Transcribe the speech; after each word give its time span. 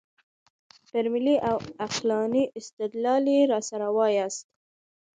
پر 0.89 1.05
ملي 1.13 1.35
او 1.49 1.55
عقلاني 1.83 2.43
استدلال 2.59 3.23
یې 3.35 3.41
راسره 3.53 3.87
وایاست. 3.97 4.43